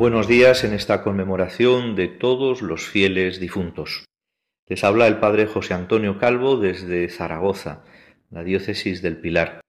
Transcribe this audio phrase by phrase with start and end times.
[0.00, 4.06] Buenos días en esta conmemoración de todos los fieles difuntos.
[4.66, 7.84] Les habla el Padre José Antonio Calvo desde Zaragoza,
[8.30, 9.60] la diócesis del Pilar,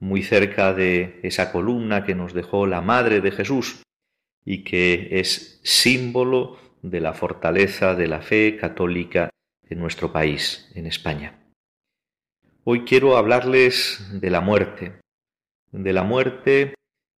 [0.00, 3.82] muy cerca de esa columna que nos dejó la Madre de Jesús
[4.46, 9.28] y que es símbolo de la fortaleza de la fe católica
[9.68, 11.38] en nuestro país, en España.
[12.64, 15.00] Hoy quiero hablarles de la muerte,
[15.70, 16.76] de la muerte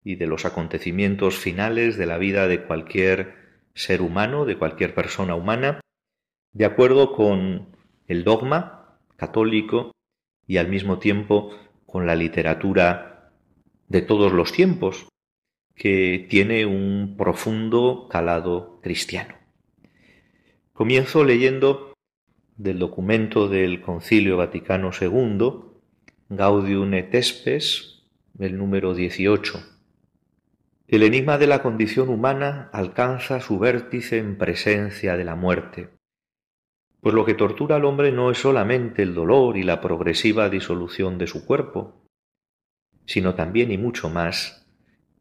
[0.06, 3.34] y de los acontecimientos finales de la vida de cualquier
[3.74, 5.80] ser humano, de cualquier persona humana,
[6.52, 7.76] de acuerdo con
[8.06, 9.90] el dogma católico
[10.46, 11.50] y al mismo tiempo
[11.86, 13.32] con la literatura
[13.88, 15.08] de todos los tiempos,
[15.74, 19.34] que tiene un profundo calado cristiano.
[20.72, 21.94] Comienzo leyendo
[22.56, 25.50] del documento del Concilio Vaticano II,
[26.28, 28.04] Gaudium et Spes,
[28.38, 29.75] el número 18
[30.88, 35.90] el enigma de la condición humana alcanza su vértice en presencia de la muerte,
[37.00, 41.18] pues lo que tortura al hombre no es solamente el dolor y la progresiva disolución
[41.18, 42.04] de su cuerpo,
[43.04, 44.66] sino también y mucho más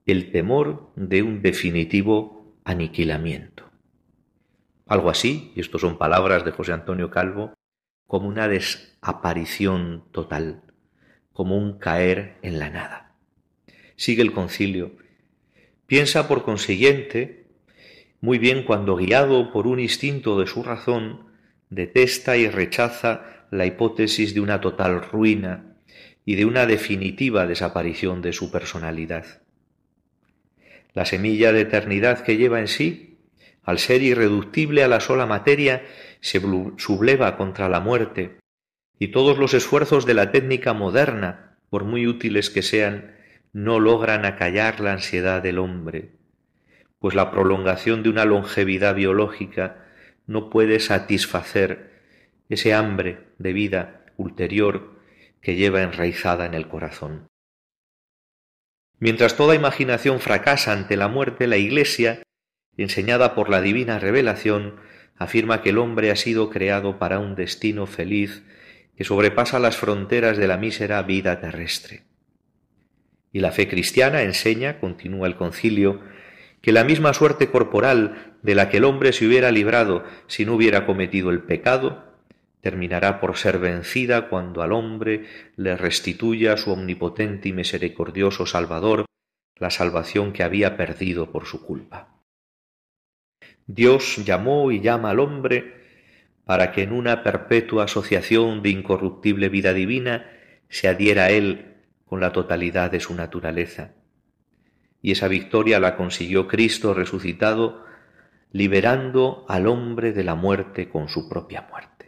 [0.05, 3.65] el temor de un definitivo aniquilamiento.
[4.87, 7.53] Algo así, y esto son palabras de José Antonio Calvo,
[8.05, 10.61] como una desaparición total,
[11.33, 13.15] como un caer en la nada.
[13.95, 14.91] Sigue el concilio
[15.87, 17.45] Piensa, por consiguiente,
[18.19, 21.27] muy bien cuando, guiado por un instinto de su razón,
[21.69, 25.75] detesta y rechaza la hipótesis de una total ruina
[26.25, 29.43] y de una definitiva desaparición de su personalidad.
[30.93, 33.19] La semilla de eternidad que lleva en sí,
[33.61, 35.83] al ser irreductible a la sola materia,
[36.19, 36.41] se
[36.77, 38.37] subleva contra la muerte,
[38.97, 43.14] y todos los esfuerzos de la técnica moderna, por muy útiles que sean,
[43.55, 46.09] no logran acallar la ansiedad del hombre,
[46.99, 49.85] pues la prolongación de una longevidad biológica
[50.27, 51.93] no puede satisfacer
[52.49, 54.99] ese hambre de vida ulterior
[55.39, 57.27] que lleva enraizada en el corazón.
[58.99, 62.23] Mientras toda imaginación fracasa ante la muerte, la Iglesia,
[62.75, 64.81] enseñada por la divina revelación,
[65.15, 68.43] afirma que el hombre ha sido creado para un destino feliz
[68.97, 72.14] que sobrepasa las fronteras de la mísera vida terrestre.
[73.35, 75.99] Y la fe cristiana enseña, continúa el concilio,
[76.61, 80.53] que la misma suerte corporal de la que el hombre se hubiera librado si no
[80.53, 82.13] hubiera cometido el pecado,
[82.61, 85.25] terminará por ser vencida cuando al hombre
[85.57, 89.03] le restituya su omnipotente y misericordioso Salvador
[89.57, 92.21] la salvación que había perdido por su culpa.
[93.67, 95.73] Dios llamó y llama al hombre
[96.45, 100.31] para que en una perpetua asociación de incorruptible vida divina
[100.69, 101.74] se adhiera a él
[102.05, 103.93] con la totalidad de su naturaleza.
[105.01, 107.83] Y esa victoria la consiguió Cristo resucitado,
[108.51, 112.07] liberando al hombre de la muerte con su propia muerte.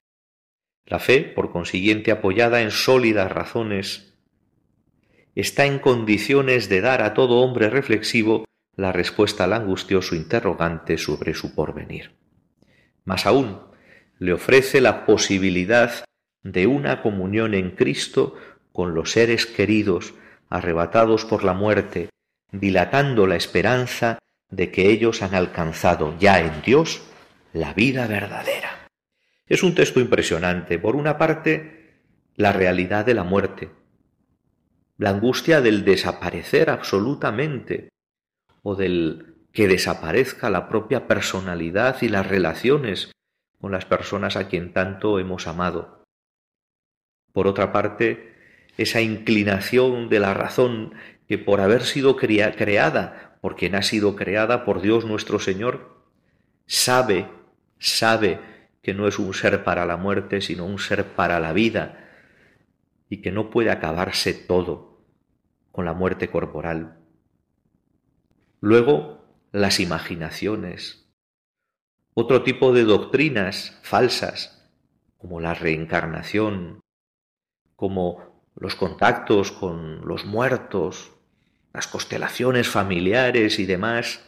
[0.86, 4.18] La fe, por consiguiente apoyada en sólidas razones,
[5.36, 8.46] está en condiciones de dar a todo hombre reflexivo
[8.76, 12.16] la respuesta al angustioso interrogante sobre su porvenir.
[13.04, 13.60] Más aún,
[14.20, 16.06] le ofrece la posibilidad
[16.44, 18.36] de una comunión en Cristo
[18.78, 20.14] con los seres queridos
[20.50, 22.12] arrebatados por la muerte,
[22.52, 24.20] dilatando la esperanza
[24.52, 27.02] de que ellos han alcanzado ya en Dios
[27.54, 28.88] la vida verdadera.
[29.48, 30.78] Es un texto impresionante.
[30.78, 32.04] Por una parte,
[32.36, 33.72] la realidad de la muerte,
[35.00, 37.90] la angustia del desaparecer absolutamente
[38.62, 43.12] o del que desaparezca la propia personalidad y las relaciones
[43.60, 46.04] con las personas a quien tanto hemos amado.
[47.34, 48.37] Por otra parte,
[48.78, 50.94] esa inclinación de la razón
[51.28, 56.04] que por haber sido creada, por quien ha sido creada por Dios nuestro Señor,
[56.66, 57.28] sabe,
[57.80, 58.40] sabe
[58.82, 62.06] que no es un ser para la muerte, sino un ser para la vida,
[63.10, 65.02] y que no puede acabarse todo
[65.72, 66.98] con la muerte corporal.
[68.62, 71.08] Luego, las imaginaciones,
[72.14, 74.70] otro tipo de doctrinas falsas,
[75.18, 76.82] como la reencarnación,
[77.76, 78.27] como
[78.60, 81.12] los contactos con los muertos,
[81.74, 84.26] las constelaciones familiares y demás,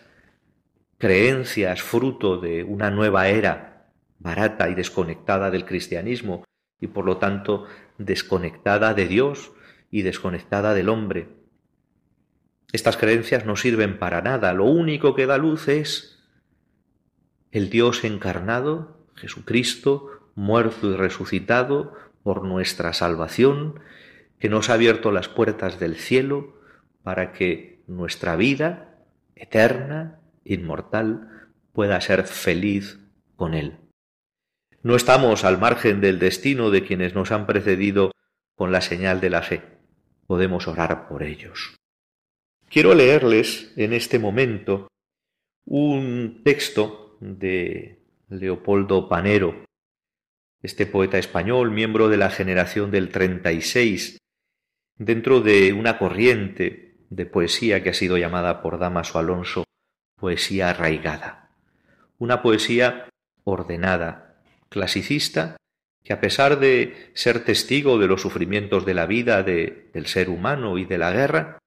[0.98, 6.44] creencias fruto de una nueva era barata y desconectada del cristianismo
[6.80, 7.66] y por lo tanto
[7.98, 9.52] desconectada de Dios
[9.90, 11.30] y desconectada del hombre.
[12.72, 16.20] Estas creencias no sirven para nada, lo único que da luz es
[17.52, 23.80] el Dios encarnado, Jesucristo, muerto y resucitado por nuestra salvación,
[24.40, 26.56] que nos ha abierto las puertas del cielo
[27.04, 28.98] para que nuestra vida
[29.36, 33.00] eterna, inmortal, pueda ser feliz
[33.36, 33.78] con Él.
[34.82, 38.12] No estamos al margen del destino de quienes nos han precedido
[38.56, 39.62] con la señal de la fe.
[40.26, 41.76] Podemos orar por ellos.
[42.70, 44.88] Quiero leerles en este momento
[45.66, 48.00] un texto de
[48.30, 49.66] Leopoldo Panero,
[50.62, 54.20] este poeta español, miembro de la generación del 36,
[55.00, 59.64] dentro de una corriente de poesía que ha sido llamada por Damaso Alonso
[60.20, 61.50] poesía arraigada,
[62.18, 63.10] una poesía
[63.46, 65.56] ordenada, clasicista
[66.04, 70.78] que a pesar de ser testigo de los sufrimientos de la vida del ser humano
[70.78, 71.60] y de la guerra,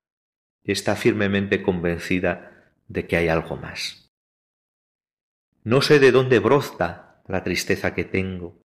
[0.64, 4.10] está firmemente convencida de que hay algo más.
[5.64, 8.60] No sé de dónde brota la tristeza que tengo.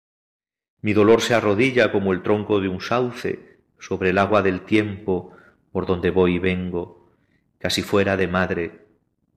[0.83, 5.33] Mi dolor se arrodilla como el tronco de un sauce sobre el agua del tiempo
[5.73, 7.11] por donde voy y vengo,
[7.59, 8.87] casi fuera de madre,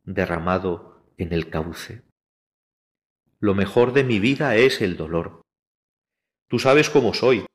[0.06, 2.04] derramado en el cauce.
[3.40, 5.42] Lo mejor de mi vida es el dolor.
[6.48, 7.46] Tú sabes cómo soy.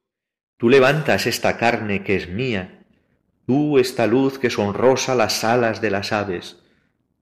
[0.58, 2.86] Tú levantas esta carne que es mía.
[3.46, 6.62] Tú esta luz que sonrosa las alas de las aves.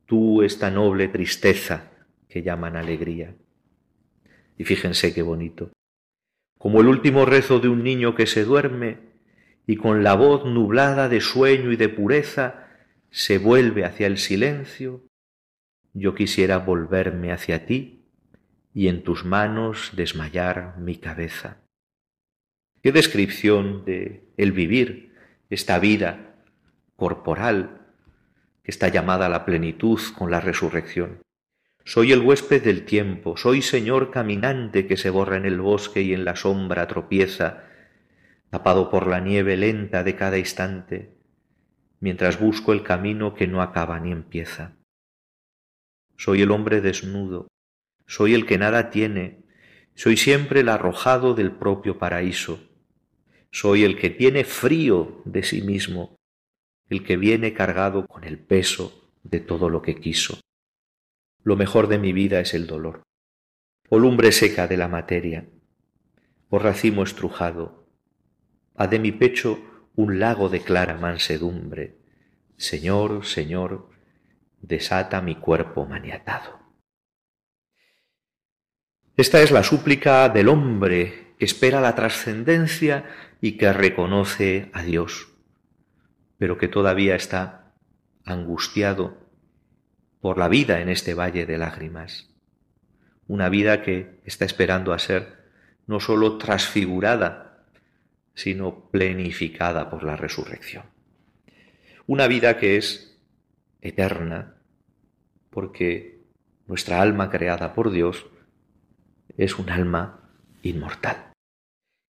[0.06, 1.92] Tú esta noble tristeza
[2.28, 3.36] que llaman alegría.
[4.58, 5.70] Y fíjense qué bonito.
[6.58, 9.11] Como el último rezo de un niño que se duerme
[9.66, 12.68] y con la voz nublada de sueño y de pureza
[13.10, 15.04] se vuelve hacia el silencio,
[15.92, 18.06] yo quisiera volverme hacia ti
[18.74, 21.58] y en tus manos desmayar mi cabeza.
[22.82, 25.14] Qué descripción de el vivir
[25.50, 26.34] esta vida
[26.96, 27.80] corporal
[28.62, 31.20] que está llamada a la plenitud con la resurrección.
[31.84, 36.14] Soy el huésped del tiempo, soy señor caminante que se borra en el bosque y
[36.14, 37.64] en la sombra tropieza,
[38.52, 41.16] tapado por la nieve lenta de cada instante,
[42.00, 44.76] mientras busco el camino que no acaba ni empieza.
[46.18, 47.48] Soy el hombre desnudo,
[48.06, 49.46] soy el que nada tiene,
[49.94, 52.60] soy siempre el arrojado del propio paraíso,
[53.50, 56.16] soy el que tiene frío de sí mismo,
[56.90, 60.38] el que viene cargado con el peso de todo lo que quiso.
[61.42, 63.02] Lo mejor de mi vida es el dolor,
[63.88, 65.48] o lumbre seca de la materia,
[66.50, 67.81] o racimo estrujado,
[68.76, 69.60] ha de mi pecho
[69.94, 71.98] un lago de clara mansedumbre.
[72.56, 73.90] Señor, Señor,
[74.60, 76.60] desata mi cuerpo maniatado.
[79.16, 83.04] Esta es la súplica del hombre que espera la trascendencia
[83.40, 85.28] y que reconoce a Dios,
[86.38, 87.74] pero que todavía está
[88.24, 89.18] angustiado
[90.20, 92.30] por la vida en este valle de lágrimas.
[93.26, 95.50] Una vida que está esperando a ser
[95.86, 97.51] no sólo transfigurada,
[98.34, 100.84] sino plenificada por la resurrección.
[102.06, 103.20] Una vida que es
[103.80, 104.56] eterna,
[105.50, 106.20] porque
[106.66, 108.26] nuestra alma creada por Dios
[109.36, 110.30] es un alma
[110.62, 111.32] inmortal.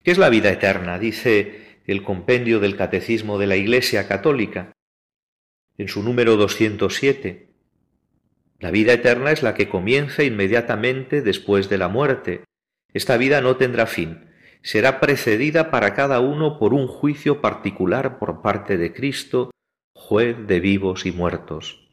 [0.03, 0.99] ¿Qué es la vida eterna?
[0.99, 4.71] Dice el compendio del Catecismo de la Iglesia Católica
[5.77, 7.49] en su número 207.
[8.59, 12.43] La vida eterna es la que comienza inmediatamente después de la muerte.
[12.93, 14.30] Esta vida no tendrá fin.
[14.63, 19.51] Será precedida para cada uno por un juicio particular por parte de Cristo,
[19.95, 21.89] juez de vivos y muertos,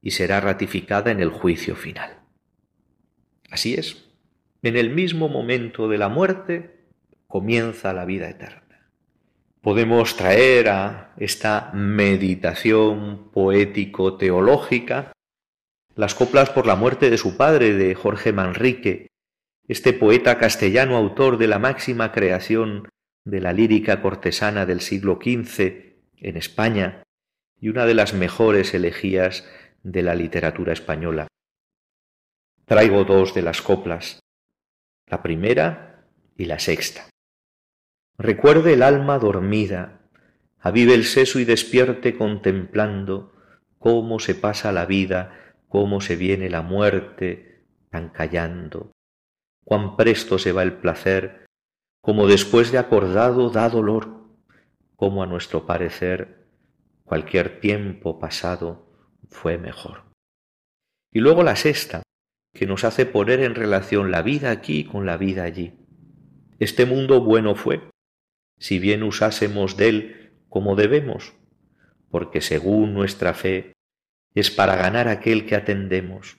[0.00, 2.20] y será ratificada en el juicio final.
[3.50, 4.06] Así es,
[4.62, 6.84] en el mismo momento de la muerte
[7.26, 8.90] comienza la vida eterna.
[9.60, 15.12] Podemos traer a esta meditación poético-teológica
[15.96, 19.08] las coplas por la muerte de su padre, de Jorge Manrique,
[19.68, 22.88] este poeta castellano autor de la máxima creación
[23.24, 27.02] de la lírica cortesana del siglo XV en España
[27.60, 29.48] y una de las mejores elegías
[29.82, 31.26] de la literatura española.
[32.64, 34.20] Traigo dos de las coplas
[35.08, 36.04] la primera
[36.36, 37.08] y la sexta.
[38.18, 40.00] Recuerde el alma dormida,
[40.58, 43.32] avive el seso y despierte contemplando
[43.78, 48.90] cómo se pasa la vida, cómo se viene la muerte, tan callando,
[49.66, 51.44] cuán presto se va el placer,
[52.00, 54.22] como después de acordado da dolor,
[54.94, 56.46] como a nuestro parecer
[57.02, 58.86] cualquier tiempo pasado
[59.28, 60.04] fue mejor.
[61.12, 62.02] Y luego la sexta,
[62.54, 65.74] que nos hace poner en relación la vida aquí con la vida allí.
[66.60, 67.90] Este mundo bueno fue,
[68.58, 71.34] si bien usásemos de él como debemos,
[72.08, 73.72] porque según nuestra fe
[74.32, 76.38] es para ganar aquel que atendemos.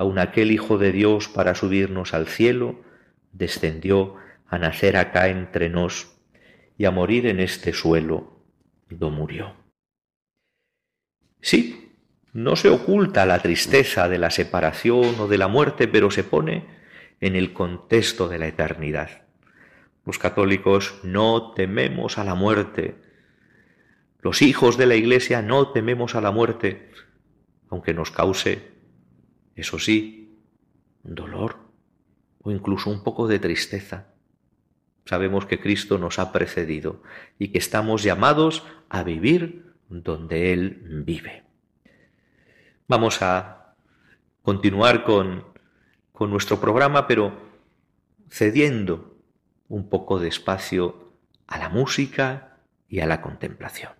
[0.00, 2.80] Aun aquel Hijo de Dios para subirnos al cielo,
[3.32, 4.14] descendió
[4.46, 6.16] a nacer acá entre nos
[6.78, 8.40] y a morir en este suelo,
[8.88, 9.52] do murió.
[11.42, 11.92] Sí,
[12.32, 16.64] no se oculta la tristeza de la separación o de la muerte, pero se pone
[17.20, 19.26] en el contexto de la eternidad.
[20.06, 22.94] Los católicos no tememos a la muerte.
[24.22, 26.90] Los hijos de la Iglesia no tememos a la muerte,
[27.68, 28.79] aunque nos cause,
[29.60, 30.38] eso sí,
[31.02, 31.56] dolor
[32.42, 34.08] o incluso un poco de tristeza.
[35.04, 37.02] Sabemos que Cristo nos ha precedido
[37.38, 41.44] y que estamos llamados a vivir donde Él vive.
[42.86, 43.74] Vamos a
[44.42, 45.44] continuar con,
[46.12, 47.32] con nuestro programa, pero
[48.30, 49.16] cediendo
[49.68, 51.12] un poco de espacio
[51.46, 53.99] a la música y a la contemplación.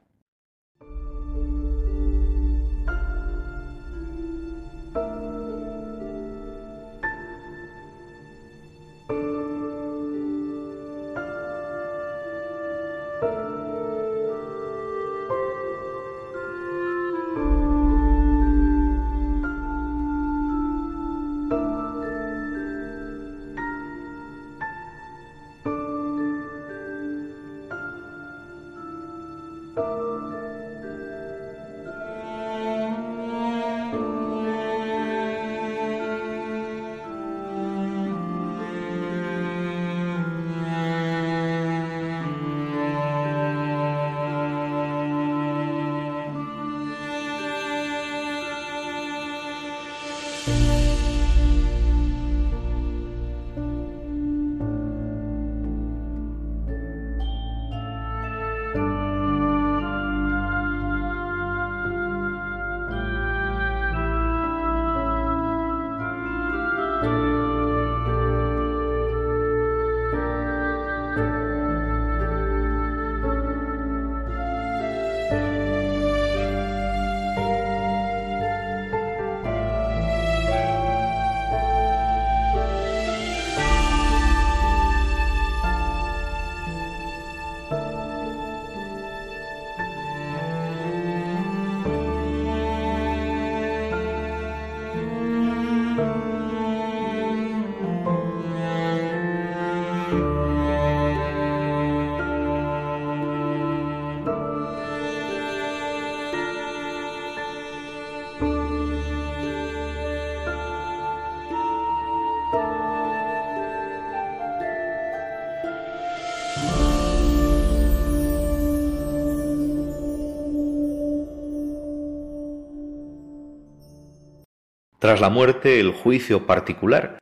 [125.10, 127.18] Tras la muerte, el juicio particular.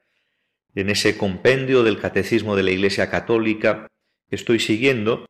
[0.74, 3.86] En ese compendio del Catecismo de la Iglesia Católica
[4.28, 5.24] que estoy siguiendo,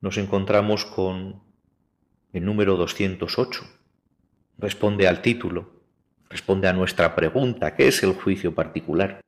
[0.00, 1.44] nos encontramos con
[2.32, 3.62] el número 208.
[4.58, 5.84] Responde al título,
[6.28, 9.20] responde a nuestra pregunta, ¿qué es el juicio particular?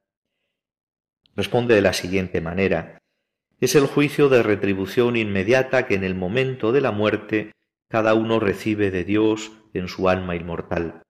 [1.36, 2.98] Responde de la siguiente manera,
[3.60, 7.52] es el juicio de retribución inmediata que en el momento de la muerte
[7.88, 11.03] cada uno recibe de Dios en su alma inmortal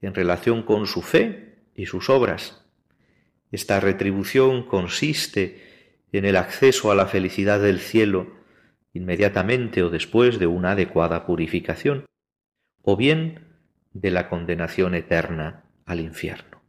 [0.00, 2.64] en relación con su fe y sus obras.
[3.52, 5.62] Esta retribución consiste
[6.12, 8.36] en el acceso a la felicidad del cielo
[8.96, 12.06] inmediatamente o después de una adecuada purificación,
[12.82, 13.46] o bien
[13.92, 16.62] de la condenación eterna al infierno.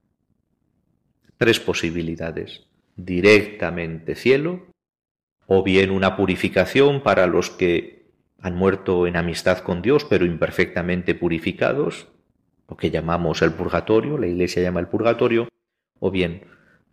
[1.37, 2.67] Tres posibilidades.
[2.95, 4.67] Directamente cielo,
[5.45, 8.07] o bien una purificación para los que
[8.39, 12.07] han muerto en amistad con Dios pero imperfectamente purificados,
[12.67, 15.47] lo que llamamos el purgatorio, la Iglesia llama el purgatorio,
[15.99, 16.45] o bien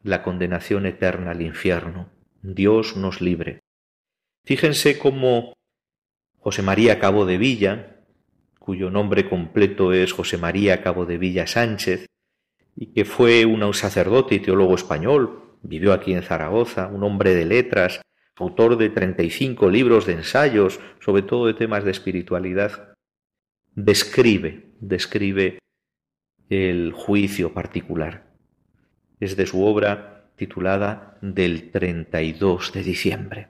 [0.02, 2.10] la condenación eterna al infierno.
[2.42, 3.60] Dios nos libre.
[4.44, 5.54] Fíjense cómo
[6.38, 8.02] José María Cabo de Villa,
[8.58, 12.06] cuyo nombre completo es José María Cabo de Villa Sánchez,
[12.76, 17.46] y que fue un sacerdote y teólogo español, vivió aquí en Zaragoza, un hombre de
[17.46, 18.02] letras,
[18.36, 22.94] autor de 35 libros de ensayos, sobre todo de temas de espiritualidad,
[23.74, 25.58] describe, describe
[26.48, 28.24] el juicio particular.
[29.20, 33.48] Es de su obra titulada Del 32 de diciembre.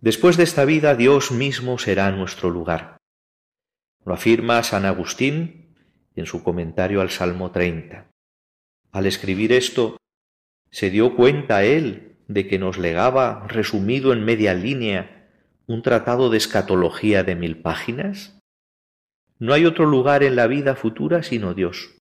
[0.00, 2.96] Después de esta vida Dios mismo será nuestro lugar.
[4.04, 5.74] Lo afirma San Agustín
[6.14, 8.06] en su comentario al Salmo 30.
[8.92, 9.96] Al escribir esto,
[10.70, 15.28] se dio cuenta él de que nos legaba, resumido en media línea,
[15.66, 18.35] un tratado de escatología de mil páginas?
[19.38, 21.96] No hay otro lugar en la vida futura sino Dios.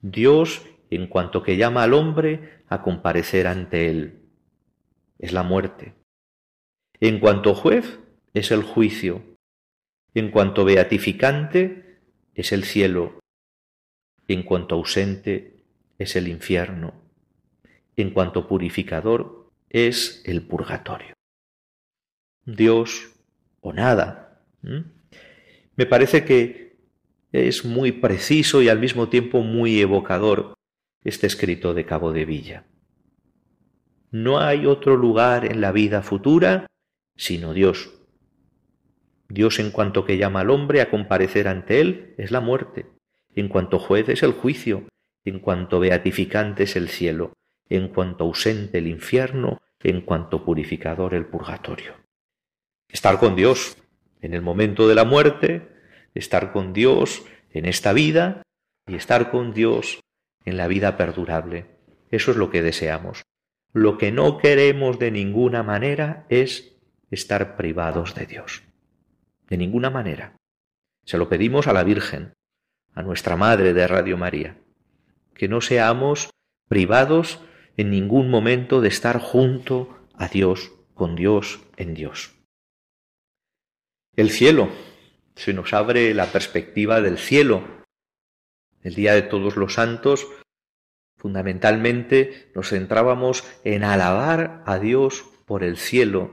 [0.00, 4.20] Dios en cuanto que llama al hombre a comparecer ante él.
[5.18, 5.94] Es la muerte.
[7.00, 7.98] En cuanto juez,
[8.32, 9.22] es el juicio.
[10.14, 12.00] En cuanto beatificante,
[12.34, 13.20] es el cielo.
[14.28, 15.64] En cuanto ausente,
[15.98, 16.94] es el infierno.
[17.96, 21.14] En cuanto purificador, es el purgatorio.
[22.44, 23.12] Dios
[23.60, 24.40] o nada.
[25.76, 26.76] Me parece que
[27.32, 30.54] es muy preciso y al mismo tiempo muy evocador
[31.02, 32.64] este escrito de Cabo de Villa.
[34.10, 36.66] No hay otro lugar en la vida futura
[37.16, 37.90] sino Dios.
[39.28, 42.86] Dios en cuanto que llama al hombre a comparecer ante él es la muerte,
[43.34, 44.84] en cuanto juez es el juicio,
[45.24, 47.32] en cuanto beatificante es el cielo,
[47.68, 51.94] en cuanto ausente el infierno, en cuanto purificador el purgatorio.
[52.88, 53.76] Estar con Dios
[54.24, 55.68] en el momento de la muerte,
[56.14, 58.42] estar con Dios en esta vida
[58.86, 60.00] y estar con Dios
[60.46, 61.66] en la vida perdurable.
[62.10, 63.22] Eso es lo que deseamos.
[63.74, 66.74] Lo que no queremos de ninguna manera es
[67.10, 68.62] estar privados de Dios.
[69.50, 70.36] De ninguna manera.
[71.04, 72.32] Se lo pedimos a la Virgen,
[72.94, 74.56] a nuestra Madre de Radio María,
[75.34, 76.30] que no seamos
[76.66, 77.40] privados
[77.76, 82.34] en ningún momento de estar junto a Dios, con Dios, en Dios.
[84.16, 84.68] El cielo,
[85.34, 87.64] se nos abre la perspectiva del cielo,
[88.82, 90.28] el Día de Todos los Santos,
[91.16, 96.30] fundamentalmente nos centrábamos en alabar a Dios por el cielo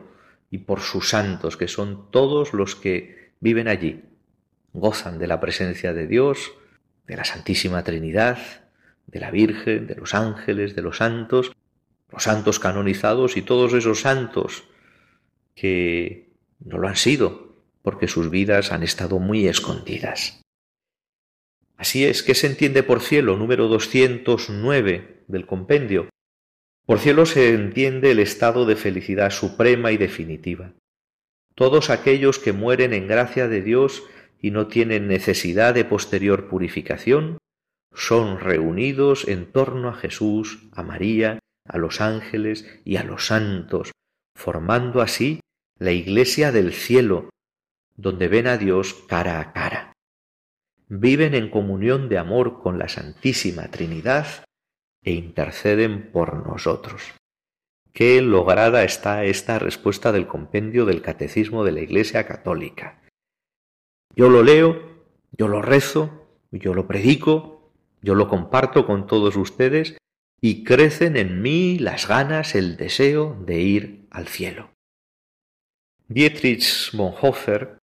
[0.52, 4.04] y por sus santos, que son todos los que viven allí,
[4.74, 6.52] gozan de la presencia de Dios,
[7.08, 8.38] de la Santísima Trinidad,
[9.08, 11.52] de la Virgen, de los ángeles, de los santos,
[12.12, 14.66] los santos canonizados y todos esos santos
[15.56, 17.51] que no lo han sido,
[17.82, 20.42] porque sus vidas han estado muy escondidas.
[21.78, 23.38] Así es, ¿qué se entiende por cielo?
[23.38, 26.10] Número 209 del compendio.
[26.86, 30.74] Por cielo se entiende el estado de felicidad suprema y definitiva.
[31.56, 34.04] Todos aquellos que mueren en gracia de Dios
[34.40, 37.38] y no tienen necesidad de posterior purificación,
[37.94, 43.92] son reunidos en torno a Jesús, a María, a los ángeles y a los santos,
[44.36, 45.40] formando así
[45.78, 47.30] la iglesia del cielo,
[48.02, 49.92] donde ven a Dios cara a cara
[50.94, 54.28] viven en comunión de amor con la Santísima Trinidad
[55.02, 57.14] e interceden por nosotros.
[57.94, 63.02] Qué lograda está esta respuesta del compendio del Catecismo de la Iglesia Católica.
[64.18, 69.98] Yo lo leo, yo lo rezo, yo lo predico, yo lo comparto con todos ustedes
[70.42, 74.72] y crecen en mí las ganas, el deseo de ir al cielo.
[76.10, 77.81] Dietrich Bonhoeffer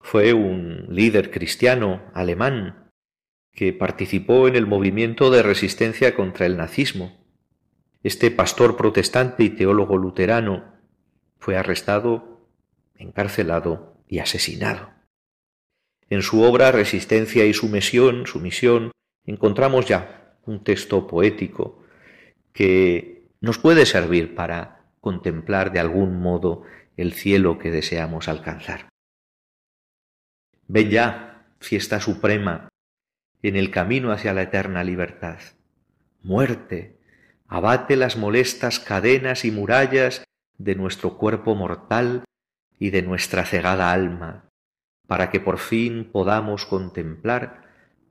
[0.00, 2.90] fue un líder cristiano alemán
[3.52, 7.24] que participó en el movimiento de resistencia contra el nazismo.
[8.02, 10.74] Este pastor protestante y teólogo luterano
[11.38, 12.48] fue arrestado,
[12.96, 14.90] encarcelado y asesinado.
[16.08, 18.90] En su obra Resistencia y Sumisión, Sumisión,
[19.24, 21.84] encontramos ya un texto poético
[22.52, 26.64] que nos puede servir para contemplar de algún modo
[26.96, 28.89] el cielo que deseamos alcanzar.
[30.72, 32.68] Ven ya, fiesta suprema,
[33.42, 35.40] en el camino hacia la eterna libertad.
[36.22, 36.96] Muerte,
[37.48, 40.22] abate las molestas cadenas y murallas
[40.58, 42.22] de nuestro cuerpo mortal
[42.78, 44.48] y de nuestra cegada alma,
[45.08, 47.64] para que por fin podamos contemplar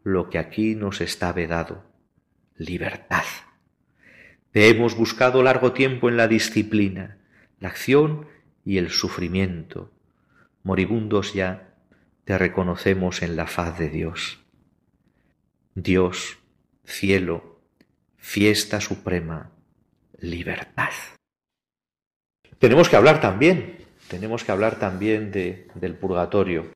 [0.04, 1.86] lo que aquí nos está vedado,
[2.58, 3.24] libertad.
[4.52, 7.20] Te hemos buscado largo tiempo en la disciplina,
[7.62, 8.28] la acción
[8.66, 9.94] y el sufrimiento,
[10.62, 11.69] moribundos ya
[12.30, 14.38] te reconocemos en la faz de Dios.
[15.74, 16.38] Dios,
[16.86, 17.60] cielo,
[18.18, 19.50] fiesta suprema,
[20.20, 20.92] libertad.
[22.60, 26.72] Tenemos que hablar también, tenemos que hablar también de, del purgatorio.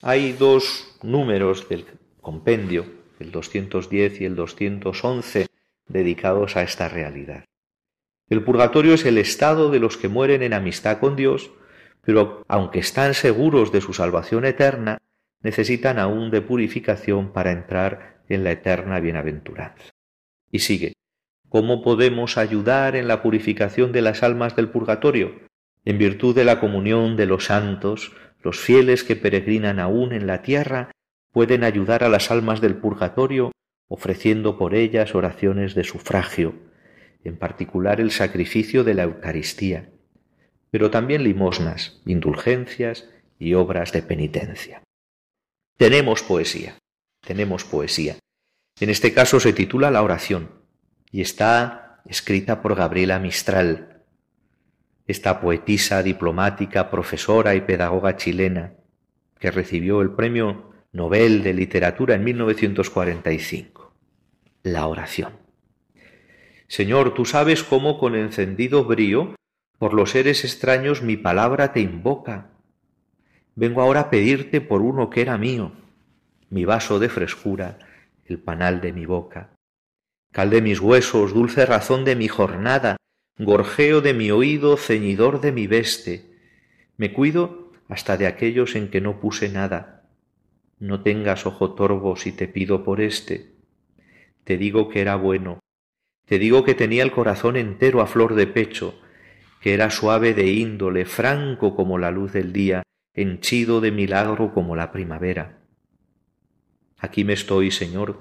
[0.00, 1.84] Hay dos números del
[2.22, 2.86] compendio,
[3.20, 5.46] el 210 y el 211,
[5.88, 7.44] dedicados a esta realidad.
[8.30, 11.50] El purgatorio es el estado de los que mueren en amistad con Dios,
[12.06, 14.98] pero aunque están seguros de su salvación eterna,
[15.42, 19.90] necesitan aún de purificación para entrar en la eterna bienaventuranza.
[20.52, 20.92] Y sigue,
[21.48, 25.34] ¿cómo podemos ayudar en la purificación de las almas del purgatorio?
[25.84, 30.42] En virtud de la comunión de los santos, los fieles que peregrinan aún en la
[30.42, 30.92] tierra
[31.32, 33.50] pueden ayudar a las almas del purgatorio
[33.88, 36.54] ofreciendo por ellas oraciones de sufragio,
[37.24, 39.90] en particular el sacrificio de la Eucaristía,
[40.70, 44.82] pero también limosnas, indulgencias y obras de penitencia.
[45.76, 46.78] Tenemos poesía,
[47.20, 48.16] tenemos poesía.
[48.80, 50.50] En este caso se titula La oración
[51.10, 54.02] y está escrita por Gabriela Mistral,
[55.06, 58.74] esta poetisa diplomática, profesora y pedagoga chilena,
[59.38, 63.92] que recibió el premio Nobel de Literatura en 1945.
[64.62, 65.32] La oración.
[66.68, 69.35] Señor, tú sabes cómo con encendido brío
[69.78, 72.50] por los seres extraños mi palabra te invoca.
[73.54, 75.72] Vengo ahora a pedirte por uno que era mío,
[76.50, 77.78] mi vaso de frescura,
[78.24, 79.50] el panal de mi boca.
[80.32, 82.96] Cal de mis huesos, dulce razón de mi jornada,
[83.38, 86.36] gorjeo de mi oído, ceñidor de mi veste.
[86.96, 89.96] Me cuido hasta de aquellos en que no puse nada
[90.78, 93.54] no tengas ojo torvo si te pido por éste.
[94.44, 95.60] Te digo que era bueno,
[96.26, 99.00] te digo que tenía el corazón entero a flor de pecho,
[99.60, 102.82] que era suave de índole, franco como la luz del día,
[103.14, 105.58] henchido de milagro como la primavera.
[106.98, 108.20] Aquí me estoy, Señor,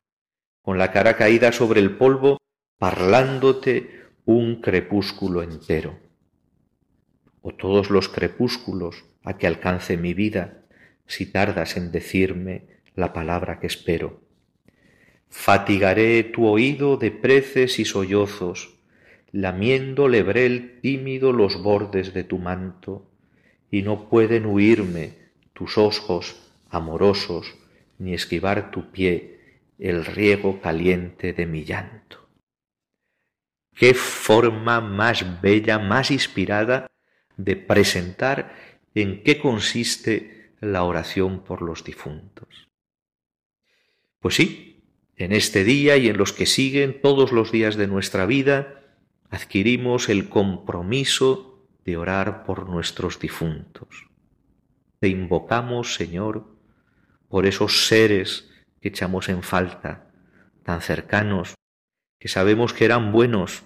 [0.62, 2.38] con la cara caída sobre el polvo,
[2.78, 6.00] parlándote un crepúsculo entero.
[7.42, 10.64] O todos los crepúsculos a que alcance mi vida,
[11.06, 14.22] si tardas en decirme la palabra que espero.
[15.30, 18.75] Fatigaré tu oído de preces y sollozos,
[19.36, 23.12] lamiendo lebrel tímido los bordes de tu manto,
[23.70, 25.12] y no pueden huirme
[25.52, 26.38] tus ojos
[26.70, 27.54] amorosos,
[27.98, 32.30] ni esquivar tu pie el riego caliente de mi llanto.
[33.74, 36.90] Qué forma más bella, más inspirada
[37.36, 38.56] de presentar
[38.94, 42.70] en qué consiste la oración por los difuntos.
[44.22, 44.82] Pues sí,
[45.18, 48.82] en este día y en los que siguen todos los días de nuestra vida,
[49.30, 54.08] adquirimos el compromiso de orar por nuestros difuntos.
[55.00, 56.46] Te invocamos, Señor,
[57.30, 58.50] por esos seres
[58.82, 60.12] que echamos en falta,
[60.64, 61.56] tan cercanos,
[62.20, 63.64] que sabemos que eran buenos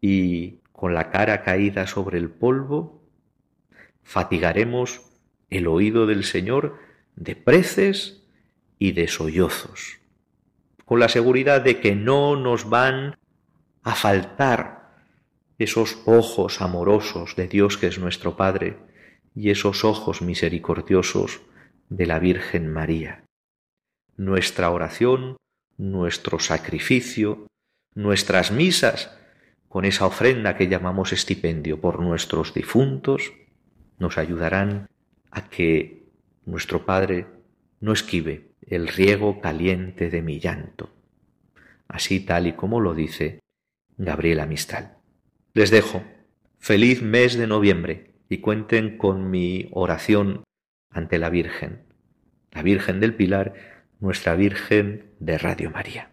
[0.00, 3.02] y con la cara caída sobre el polvo,
[4.02, 5.02] fatigaremos
[5.48, 6.78] el oído del Señor
[7.14, 8.24] de preces
[8.78, 9.98] y de sollozos,
[10.84, 13.16] con la seguridad de que no nos van
[13.82, 14.82] a faltar
[15.58, 18.78] esos ojos amorosos de Dios que es nuestro Padre
[19.34, 21.40] y esos ojos misericordiosos
[21.88, 23.24] de la Virgen María.
[24.16, 25.36] Nuestra oración,
[25.76, 27.46] nuestro sacrificio,
[27.94, 29.16] nuestras misas,
[29.68, 33.32] con esa ofrenda que llamamos estipendio por nuestros difuntos,
[33.98, 34.88] nos ayudarán
[35.30, 36.02] a que
[36.44, 37.26] nuestro Padre
[37.80, 40.90] no esquive el riego caliente de mi llanto,
[41.88, 43.41] así tal y como lo dice
[43.98, 44.96] Gabriela Mistral.
[45.54, 46.02] Les dejo.
[46.58, 50.44] Feliz mes de noviembre y cuenten con mi oración
[50.90, 51.82] ante la Virgen,
[52.52, 53.54] la Virgen del Pilar,
[54.00, 56.12] nuestra Virgen de Radio María.